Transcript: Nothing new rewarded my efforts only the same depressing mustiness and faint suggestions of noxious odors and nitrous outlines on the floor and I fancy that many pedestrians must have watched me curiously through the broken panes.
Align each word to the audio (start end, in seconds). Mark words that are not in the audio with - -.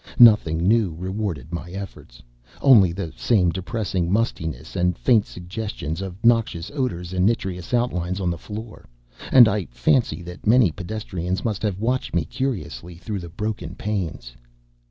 Nothing 0.17 0.67
new 0.67 0.95
rewarded 0.97 1.53
my 1.53 1.69
efforts 1.69 2.23
only 2.59 2.91
the 2.91 3.13
same 3.15 3.51
depressing 3.51 4.11
mustiness 4.11 4.75
and 4.75 4.97
faint 4.97 5.27
suggestions 5.27 6.01
of 6.01 6.15
noxious 6.25 6.71
odors 6.73 7.13
and 7.13 7.23
nitrous 7.23 7.71
outlines 7.71 8.19
on 8.19 8.31
the 8.31 8.35
floor 8.39 8.87
and 9.31 9.47
I 9.47 9.65
fancy 9.67 10.23
that 10.23 10.47
many 10.47 10.71
pedestrians 10.71 11.45
must 11.45 11.61
have 11.61 11.79
watched 11.79 12.15
me 12.15 12.25
curiously 12.25 12.95
through 12.95 13.19
the 13.19 13.29
broken 13.29 13.75
panes. 13.75 14.33